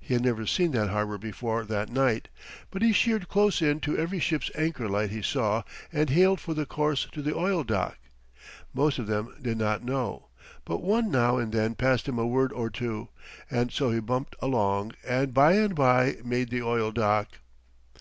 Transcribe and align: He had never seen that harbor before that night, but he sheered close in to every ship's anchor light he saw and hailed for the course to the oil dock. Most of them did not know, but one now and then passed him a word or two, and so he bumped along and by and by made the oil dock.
He 0.00 0.14
had 0.14 0.24
never 0.24 0.44
seen 0.44 0.72
that 0.72 0.90
harbor 0.90 1.18
before 1.18 1.64
that 1.64 1.88
night, 1.88 2.26
but 2.72 2.82
he 2.82 2.92
sheered 2.92 3.28
close 3.28 3.62
in 3.62 3.78
to 3.82 3.96
every 3.96 4.18
ship's 4.18 4.50
anchor 4.56 4.88
light 4.88 5.10
he 5.10 5.22
saw 5.22 5.62
and 5.92 6.10
hailed 6.10 6.40
for 6.40 6.52
the 6.52 6.66
course 6.66 7.06
to 7.12 7.22
the 7.22 7.32
oil 7.36 7.62
dock. 7.62 7.96
Most 8.74 8.98
of 8.98 9.06
them 9.06 9.32
did 9.40 9.58
not 9.58 9.84
know, 9.84 10.30
but 10.64 10.82
one 10.82 11.12
now 11.12 11.36
and 11.36 11.52
then 11.52 11.76
passed 11.76 12.08
him 12.08 12.18
a 12.18 12.26
word 12.26 12.52
or 12.52 12.70
two, 12.70 13.10
and 13.48 13.70
so 13.70 13.92
he 13.92 14.00
bumped 14.00 14.34
along 14.42 14.94
and 15.06 15.32
by 15.32 15.52
and 15.52 15.76
by 15.76 16.16
made 16.24 16.50
the 16.50 16.62
oil 16.62 16.90
dock. 16.90 17.28